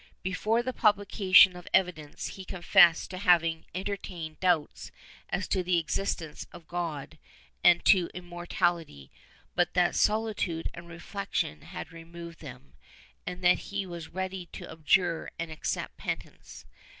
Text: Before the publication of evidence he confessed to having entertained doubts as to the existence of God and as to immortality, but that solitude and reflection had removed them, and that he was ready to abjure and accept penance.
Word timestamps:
Before 0.23 0.63
the 0.63 0.73
publication 0.73 1.55
of 1.55 1.67
evidence 1.75 2.29
he 2.29 2.43
confessed 2.43 3.11
to 3.11 3.19
having 3.19 3.65
entertained 3.75 4.39
doubts 4.39 4.91
as 5.29 5.47
to 5.49 5.61
the 5.61 5.77
existence 5.77 6.47
of 6.51 6.67
God 6.67 7.19
and 7.63 7.81
as 7.81 7.83
to 7.91 8.09
immortality, 8.11 9.11
but 9.53 9.75
that 9.75 9.93
solitude 9.93 10.69
and 10.73 10.89
reflection 10.89 11.61
had 11.61 11.91
removed 11.91 12.39
them, 12.39 12.73
and 13.27 13.43
that 13.43 13.59
he 13.69 13.85
was 13.85 14.07
ready 14.07 14.47
to 14.53 14.71
abjure 14.71 15.29
and 15.37 15.51
accept 15.51 15.97
penance. 15.97 16.65